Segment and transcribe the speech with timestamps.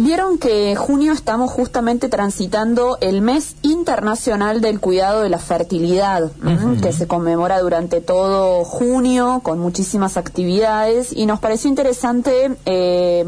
[0.00, 6.30] vieron que junio estamos justamente transitando el mes internacional del cuidado de la fertilidad,
[6.80, 13.24] que se conmemora durante todo junio con muchísimas actividades y nos pareció interesante, eh,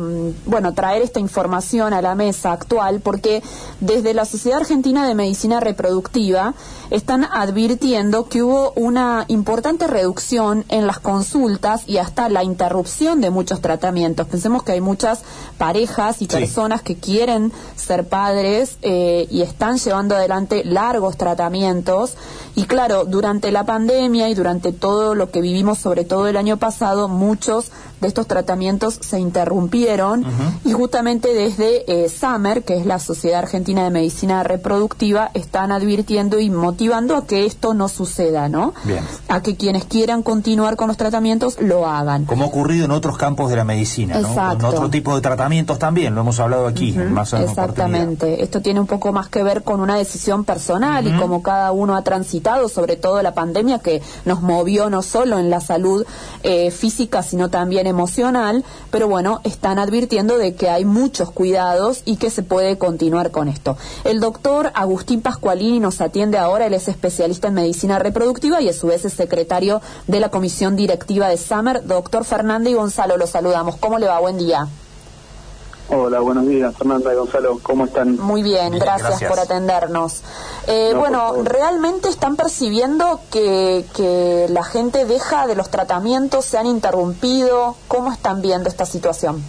[0.47, 3.43] bueno, traer esta información a la mesa actual porque
[3.81, 6.55] desde la Sociedad Argentina de Medicina Reproductiva
[6.91, 13.31] están advirtiendo que hubo una importante reducción en las consultas y hasta la interrupción de
[13.31, 14.27] muchos tratamientos.
[14.27, 15.23] Pensemos que hay muchas
[15.59, 22.15] parejas y personas que quieren ser padres eh, y están llevando adelante largos tratamientos.
[22.55, 26.57] Y claro, durante la pandemia y durante todo lo que vivimos, sobre todo el año
[26.57, 27.71] pasado, muchos
[28.03, 30.27] de estos tratamientos se interrumpieron
[30.65, 36.41] y justamente desde eh, SAMER, que es la Sociedad Argentina de Medicina Reproductiva, están advirtiendo
[36.41, 38.75] y motivando a que esto no suceda, ¿no?
[38.85, 39.05] Bien.
[39.29, 42.25] A que quienes quieran continuar con los tratamientos lo hagan.
[42.25, 44.35] Como ha ocurrido en otros campos de la medicina, ¿no?
[44.35, 48.43] Con otro tipo de tratamientos también, lo hemos hablado aquí, más o menos Exactamente.
[48.43, 51.95] Esto tiene un poco más que ver con una decisión personal y como cada uno
[51.95, 56.05] ha transitado, sobre todo la pandemia que nos movió no solo en la salud
[56.43, 62.17] eh, física, sino también emocional, pero bueno, están advirtiendo de que hay muchos cuidados y
[62.17, 63.77] que se puede continuar con esto.
[64.05, 68.73] El doctor Agustín Pascualini nos atiende ahora, él es especialista en medicina reproductiva y a
[68.73, 71.87] su vez es secretario de la comisión directiva de SAMER.
[71.87, 73.77] Doctor Fernando y Gonzalo, lo saludamos.
[73.77, 74.19] ¿Cómo le va?
[74.19, 74.69] Buen día.
[75.89, 78.17] Hola, buenos días, Fernanda y Gonzalo, ¿cómo están?
[78.19, 80.23] Muy bien, gracias, por atendernos.
[80.67, 86.67] Eh, bueno, ¿realmente están percibiendo que, que la gente deja de los tratamientos, se han
[86.67, 87.77] interrumpido?
[87.89, 89.45] ¿Cómo están viendo esta situación?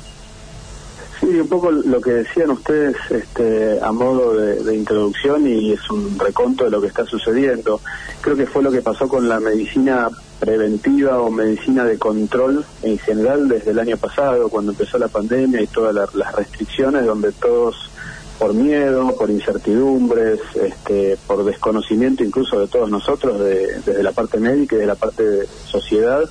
[1.23, 6.19] Sí, un poco lo que decían ustedes este, a modo de, introducción y es un
[6.19, 7.79] reconto de lo que está sucediendo.
[8.19, 12.97] Creo que fue lo que pasó con la medicina preventiva o medicina de control en
[12.99, 17.89] general desde el año pasado, cuando empezó la pandemia y todas las restricciones, donde todos
[18.37, 24.75] por miedo, por incertidumbres, este, por desconocimiento incluso de todos nosotros, desde la parte médica
[24.75, 26.21] y de la parte de sociedad,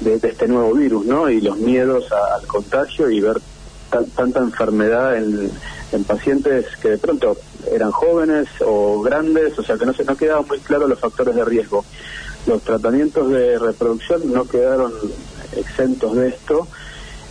[0.00, 1.28] de, este nuevo virus, ¿no?
[1.28, 3.40] Y los miedos al contagio y ver
[3.90, 5.50] tanta enfermedad en,
[6.06, 7.36] pacientes que de pronto
[7.72, 11.34] eran jóvenes o grandes, o sea que no se no quedaban muy claros los factores
[11.34, 11.84] de riesgo.
[12.46, 14.92] Los tratamientos de reproducción no quedaron
[15.56, 16.68] exentos de esto.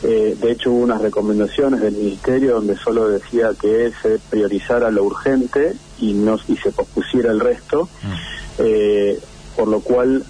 [0.04, 5.04] Eh, de hecho, hubo unas recomendaciones del ministerio donde solo decía que se priorizara lo
[5.04, 8.14] urgente y no y se pospusiera el resto, mm.
[8.60, 9.20] eh,
[9.56, 10.24] por lo cual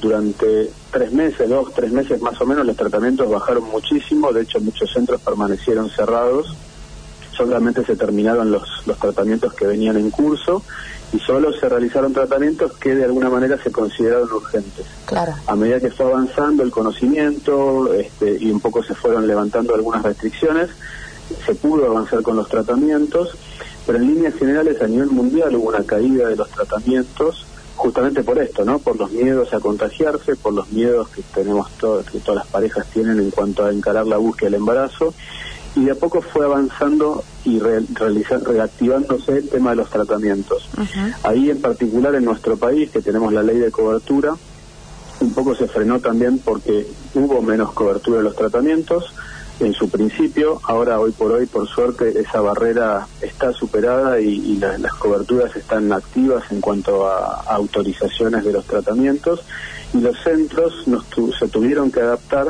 [0.00, 4.60] durante tres meses, dos, tres meses más o menos, los tratamientos bajaron muchísimo, de hecho
[4.60, 6.56] muchos centros permanecieron cerrados,
[7.36, 10.62] solamente se terminaron los, los tratamientos que venían en curso
[11.12, 14.86] y solo se realizaron tratamientos que de alguna manera se consideraron urgentes.
[15.04, 15.34] Claro.
[15.46, 20.02] A medida que fue avanzando el conocimiento este, y un poco se fueron levantando algunas
[20.02, 20.70] restricciones,
[21.44, 23.36] se pudo avanzar con los tratamientos,
[23.86, 27.46] pero en líneas generales a nivel mundial hubo una caída de los tratamientos
[27.82, 28.78] justamente por esto, ¿no?
[28.78, 32.86] Por los miedos a contagiarse, por los miedos que tenemos todos, que todas las parejas
[32.86, 35.12] tienen en cuanto a encarar la búsqueda del embarazo,
[35.74, 40.68] y de a poco fue avanzando y reactivándose el tema de los tratamientos.
[41.24, 44.36] Ahí en particular en nuestro país, que tenemos la ley de cobertura,
[45.18, 49.12] un poco se frenó también porque hubo menos cobertura de los tratamientos,
[49.62, 50.60] en su principio.
[50.64, 56.44] Ahora, hoy por hoy, por suerte, esa barrera está superada y, las coberturas están activas
[56.50, 59.40] en cuanto a, autorizaciones de los tratamientos
[59.92, 61.04] y los centros nos
[61.38, 62.48] se tuvieron que adaptar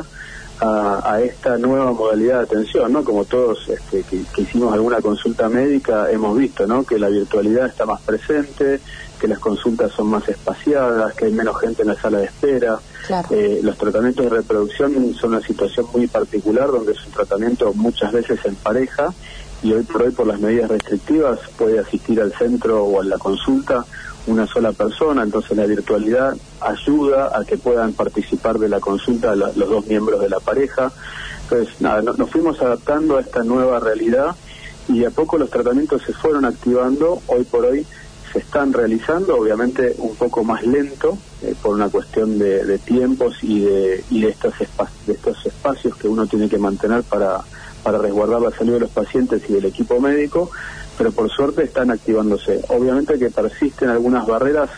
[0.59, 3.03] a, esta nueva modalidad de atención, ¿no?
[3.03, 6.83] Como todos este, que, hicimos alguna consulta médica hemos visto, ¿no?
[6.83, 8.79] Que la virtualidad está más presente,
[9.19, 12.79] que las consultas son más espaciadas, que hay menos gente en la sala de espera.
[13.29, 18.11] Eh, los tratamientos de reproducción son una situación muy particular donde es un tratamiento muchas
[18.11, 19.13] veces en pareja
[19.61, 23.17] y hoy por hoy por las medidas restrictivas puede asistir al centro o a la
[23.17, 23.85] consulta
[24.27, 29.55] una sola persona, entonces la virtualidad ayuda a que puedan participar de la consulta los
[29.55, 30.91] dos miembros de la pareja.
[31.43, 34.35] Entonces, nada, nos fuimos adaptando a esta nueva realidad
[34.87, 37.21] y a poco los tratamientos se fueron activando.
[37.27, 37.85] Hoy por hoy
[38.31, 43.59] se están realizando, obviamente un poco más lento eh, por una cuestión de, tiempos y
[43.59, 44.53] de, y de, estos
[45.05, 47.41] de estos espacios que uno tiene que mantener para,
[47.83, 50.49] para resguardar la salud de los pacientes y del equipo médico,
[50.97, 52.61] pero por suerte están activándose.
[52.69, 54.69] Obviamente que persisten algunas barreras,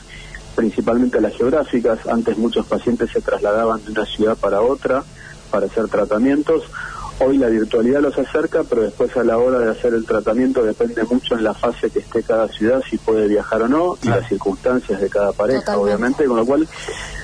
[0.56, 2.06] principalmente las geográficas.
[2.07, 5.03] Antes muchos pacientes se trasladaban de una ciudad para otra
[5.51, 6.63] para hacer tratamientos.
[7.19, 11.01] Hoy la virtualidad los acerca, pero después a la hora de hacer el tratamiento depende
[11.06, 14.27] mucho en la fase que esté cada ciudad, si puede viajar o no, y las
[14.27, 16.68] circunstancias de cada pareja, obviamente, con lo cual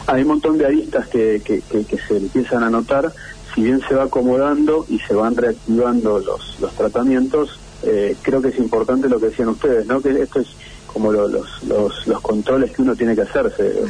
[0.08, 3.12] hay un montón de aristas que, que, que, se empiezan a notar,
[3.54, 8.50] si bien se va acomodando y se van reactivando los, los tratamientos, eh, creo que
[8.50, 10.02] es importante lo que decían ustedes, ¿no?
[10.02, 10.50] Que esto es
[10.94, 11.32] como los,
[11.64, 13.84] los, los, controles que uno tiene que hacerse.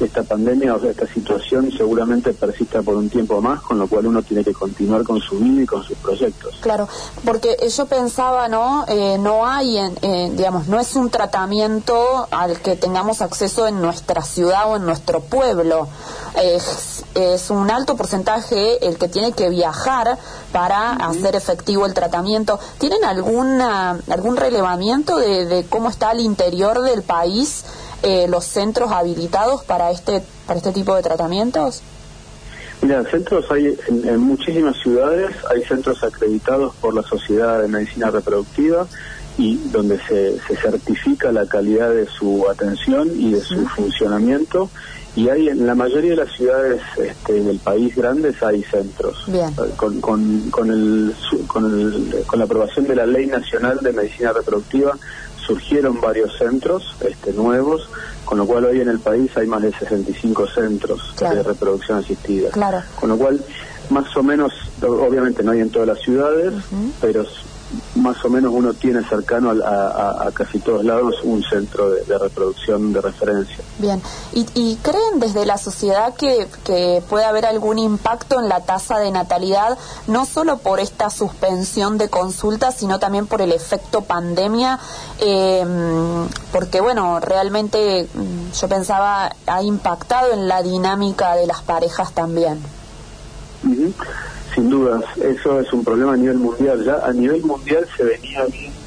[0.00, 4.22] Esta pandemia o esta situación seguramente persista por un tiempo más, con lo cual uno
[4.22, 6.56] tiene que continuar con su vida y con sus proyectos.
[6.60, 6.88] Claro,
[7.24, 8.86] porque yo pensaba, ¿no?
[8.88, 14.22] Eh, no hay, en, digamos, no es un tratamiento al que tengamos acceso en nuestra
[14.22, 15.88] ciudad o en nuestro pueblo.
[16.42, 20.18] Es, es un alto porcentaje el que tiene que viajar
[20.52, 22.58] para hacer efectivo el tratamiento.
[22.78, 27.64] ¿Tienen alguna, algún relevamiento de, de cómo está el interior del país
[28.02, 31.82] eh, los centros habilitados para este, para este tipo de tratamientos?
[32.82, 38.86] Mira, centros hay en, muchísimas ciudades, hay centros acreditados por la Sociedad de Medicina Reproductiva
[39.36, 44.70] y donde se, se certifica la calidad de su atención y de su funcionamiento.
[45.16, 49.26] Y hay en la mayoría de las ciudades este, del país grandes hay centros.
[49.76, 51.14] Con, con, con, el,
[51.48, 54.96] con, el, con la aprobación de la ley nacional de medicina reproductiva
[55.46, 57.88] surgieron varios centros este, nuevos,
[58.24, 62.50] con lo cual hoy en el país hay más de 65 centros de reproducción asistida.
[62.98, 63.40] Con lo cual,
[63.90, 64.52] más o menos,
[64.82, 66.54] obviamente no hay en todas las ciudades,
[67.00, 67.24] pero
[67.94, 73.00] más o menos uno tiene cercano a, casi todos lados un centro de, reproducción de
[73.00, 73.58] referencia.
[73.78, 74.02] Bien,
[74.32, 79.10] ¿Y, creen desde la sociedad que, que, puede haber algún impacto en la tasa de
[79.10, 84.78] natalidad, no solo por esta suspensión de consultas, sino también por el efecto pandemia?
[85.18, 85.64] Eh,
[86.52, 92.60] porque, bueno, realmente mm, yo pensaba, ha impactado en la dinámica de las parejas también.
[94.54, 96.84] Sin dudas, eso es un problema a nivel mundial.
[96.84, 98.78] Ya a nivel mundial se venía viendo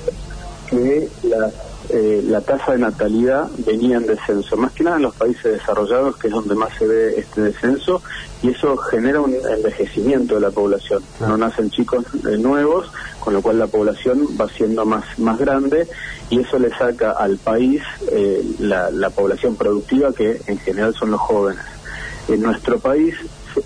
[0.70, 1.52] que la,
[1.90, 6.18] eh, la tasa de natalidad venía en descenso, más que nada en los países desarrollados,
[6.18, 8.02] que es donde más se ve este descenso,
[8.42, 11.02] y eso genera un envejecimiento de la población.
[11.20, 15.88] No nacen chicos eh, nuevos, con lo cual la población va siendo más, más grande,
[16.30, 17.82] y eso le saca al país
[18.12, 21.64] eh, la, la población productiva, que en general son los jóvenes.
[22.28, 23.16] En nuestro país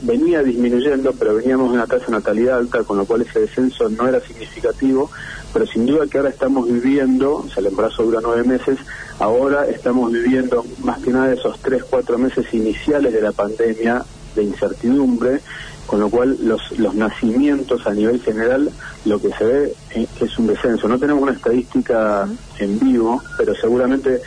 [0.02, 4.08] venía disminuyendo, pero veníamos de una tasa natalidad alta, con lo cual ese descenso no
[4.08, 5.10] era significativo,
[5.54, 8.78] pero sin duda que ahora estamos viviendo, o sea, el embarazo dura nueve meses,
[9.20, 14.04] ahora estamos viviendo más que nada esos tres, cuatro meses iniciales de la pandemia
[14.36, 15.42] de incertidumbre,
[15.88, 18.70] con lo cual los, los nacimientos a nivel general
[19.06, 19.74] lo que se ve
[20.20, 20.88] es un descenso.
[20.88, 22.28] No tenemos una estadística
[22.60, 24.22] en vivo, pero seguramente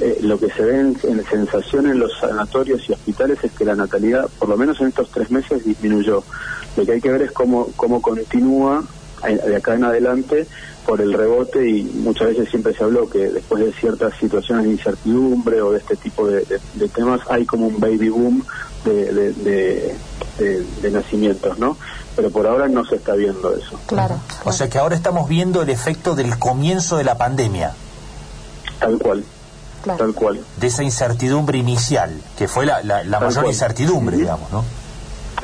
[0.00, 3.76] eh, lo que se ve en, sensación en los sanatorios y hospitales es que la
[3.76, 6.24] natalidad, por lo menos en estos tres meses, disminuyó.
[6.76, 8.82] Lo que hay que ver es cómo, cómo continúa
[9.24, 10.46] de acá en adelante
[10.84, 14.72] por el rebote y muchas veces siempre se habló que después de ciertas situaciones de
[14.72, 16.44] incertidumbre o de este tipo de,
[16.94, 18.44] temas hay como un baby boom
[18.84, 19.94] de,
[20.38, 21.76] de, nacimientos, ¿no?
[22.14, 23.80] Pero por ahora no se está viendo eso.
[23.86, 24.20] Claro.
[24.44, 27.72] O sea que ahora estamos viendo el efecto del comienzo de la pandemia.
[28.78, 29.24] Tal cual.
[29.84, 30.40] Tal cual.
[30.58, 34.64] De esa incertidumbre inicial, que fue la, la, mayor incertidumbre, digamos, ¿no?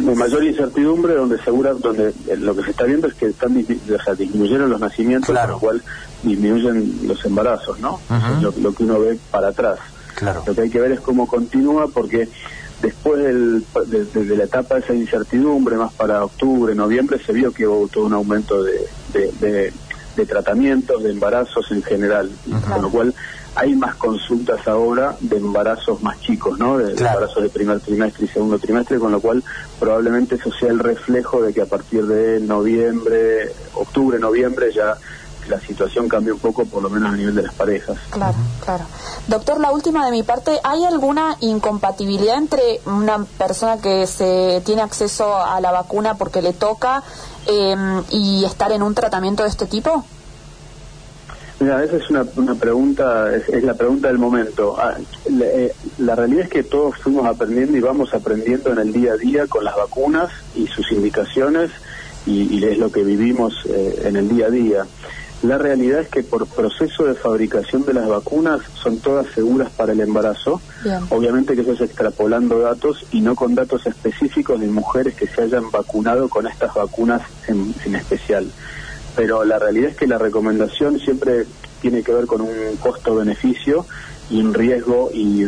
[0.05, 3.55] La mayor incertidumbre donde segura donde eh, lo que se está viendo es que están
[3.55, 5.83] disminuyeron los nacimientos, con lo cual
[6.23, 8.01] disminuyen los embarazos, ¿no?
[8.41, 9.79] lo, que uno ve para atrás.
[10.15, 10.43] Claro.
[10.47, 12.29] Lo que hay que ver es cómo continúa, porque
[12.83, 17.67] después del, de, la etapa de esa incertidumbre, más para octubre, noviembre, se vio que
[17.67, 19.73] hubo todo un aumento de, de,
[20.27, 22.31] tratamientos, de embarazos en general,
[22.71, 23.15] con lo cual
[23.55, 26.79] hay más consultas ahora de embarazos más chicos, ¿no?
[26.79, 29.43] De, embarazos de primer trimestre y segundo trimestre, con lo cual
[29.79, 34.97] probablemente eso sea el reflejo de que a partir de noviembre, octubre, noviembre ya
[35.49, 37.99] la situación cambia un poco, por lo menos a nivel de las parejas.
[38.11, 38.85] Claro, claro.
[39.27, 44.83] Doctor, la última de mi parte, ¿hay alguna incompatibilidad entre una persona que se tiene
[44.83, 47.03] acceso a la vacuna porque le toca
[47.47, 50.05] em, y estar en un tratamiento de este tipo?
[51.61, 54.77] Mira, esa es una, una pregunta, es, la pregunta del momento.
[54.79, 59.13] Ah, eh, la, realidad es que todos fuimos aprendiendo y vamos aprendiendo en el día
[59.13, 61.71] a día con las vacunas y sus indicaciones
[62.25, 64.87] y, es lo que vivimos eh, en el día a día.
[65.43, 69.93] La realidad es que por proceso de fabricación de las vacunas son todas seguras para
[69.93, 70.63] el embarazo.
[71.11, 75.43] Obviamente que eso es extrapolando datos y no con datos específicos de mujeres que se
[75.43, 78.51] hayan vacunado con estas vacunas en, en especial
[79.17, 81.45] pero la realidad es que la recomendación siempre
[81.81, 83.87] tiene que ver con un costo-beneficio
[84.31, 85.47] y un riesgo y,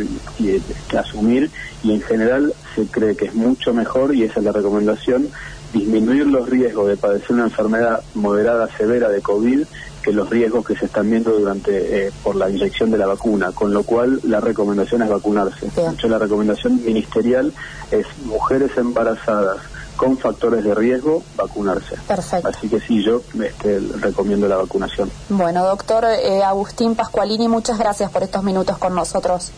[0.89, 1.51] que asumir
[1.83, 5.29] y en general se cree que es mucho mejor y esa es la recomendación
[5.73, 9.65] disminuir los riesgos de padecer una enfermedad moderada severa de COVID
[10.03, 13.53] que los riesgos que se están viendo durante eh, por la inyección de la vacuna,
[13.53, 15.71] con lo cual la recomendación es vacunarse.
[15.77, 17.53] De hecho, la recomendación ministerial
[17.93, 19.59] es mujeres embarazadas
[19.97, 21.97] con factores de riesgo vacunarse.
[22.07, 22.49] Perfecto.
[22.49, 25.11] Así que sí, yo este, recomiendo la vacunación.
[25.29, 29.53] Bueno, doctor eh, Agustín Pascualini, muchas gracias por estos minutos con nosotros.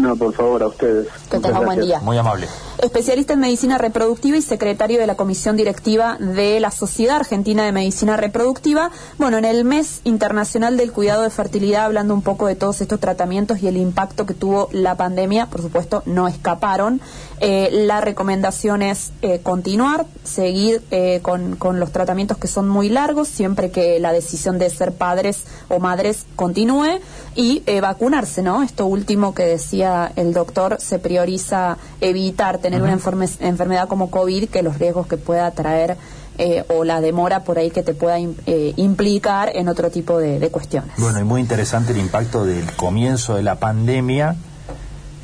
[0.00, 1.08] No, por favor, a ustedes.
[1.30, 2.00] Que tengan buen día.
[2.00, 2.46] Muy amable.
[2.82, 7.72] Especialista en medicina reproductiva y secretario de la Comisión Directiva de la Sociedad Argentina de
[7.72, 8.90] Medicina Reproductiva.
[9.18, 12.98] Bueno, en el mes internacional del cuidado de fertilidad, hablando un poco de todos estos
[12.98, 17.02] tratamientos y el impacto que tuvo la pandemia, por supuesto, no escaparon.
[17.40, 22.88] Eh, la recomendación es eh, continuar, seguir eh, con, con los tratamientos que son muy
[22.88, 27.00] largos, siempre que la decisión de ser padres o madres continúe,
[27.34, 28.62] y vacunarse, ¿no?
[28.62, 34.62] Esto último que decía el doctor, se prioriza evitar tener una enfermedad como COVID, que
[34.62, 35.96] los riesgos que pueda traer
[36.42, 40.48] eh, o la demora por ahí que te pueda eh, implicar en otro tipo de,
[40.50, 40.92] cuestiones.
[40.96, 44.36] Bueno, y muy interesante el impacto del comienzo de la pandemia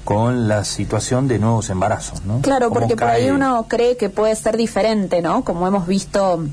[0.05, 2.41] con la situación de nuevos embarazos, ¿no?
[2.43, 5.43] Claro, porque por ahí uno cree que puede ser diferente, ¿no?
[5.43, 6.45] Como hemos visto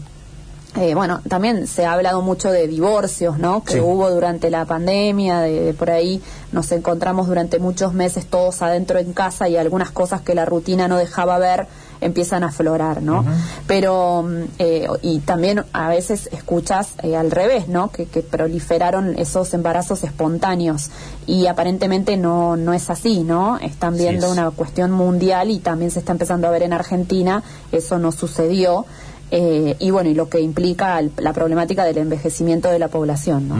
[0.75, 3.63] eh, bueno, también se ha hablado mucho de divorcios, ¿no?
[3.63, 8.97] Que hubo durante la pandemia, de, por ahí nos encontramos durante muchos meses todos adentro
[8.97, 11.67] en casa y algunas cosas que la rutina no dejaba ver
[12.01, 13.23] empiezan a aflorar, ¿no?
[13.67, 17.91] Pero, mm, eh, y también a veces escuchas eh, al revés, ¿no?
[17.91, 20.89] Que, proliferaron esos embarazos espontáneos
[21.27, 23.57] y aparentemente no, no es así, ¿no?
[23.59, 27.99] Están viendo una cuestión mundial y también se está empezando a ver en Argentina, eso
[27.99, 28.85] no sucedió.
[29.31, 33.55] Eh, y bueno, y lo que implica la problemática del envejecimiento de la población, ¿no?